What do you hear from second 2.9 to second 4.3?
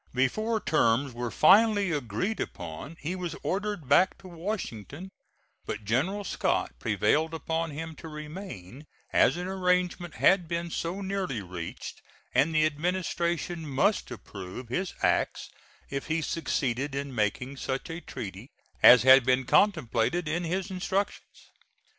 he was ordered back to